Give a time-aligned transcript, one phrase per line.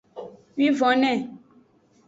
[0.57, 1.11] Wivonne.